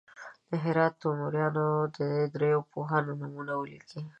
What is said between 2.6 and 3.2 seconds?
پوهانو